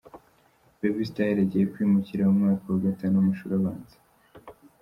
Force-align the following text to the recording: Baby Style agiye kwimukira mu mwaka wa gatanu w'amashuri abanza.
Baby 0.79 1.03
Style 1.09 1.37
agiye 1.45 1.65
kwimukira 1.73 2.23
mu 2.29 2.35
mwaka 2.39 2.65
wa 2.73 2.79
gatanu 2.87 3.13
w'amashuri 3.15 3.53
abanza. 3.59 3.95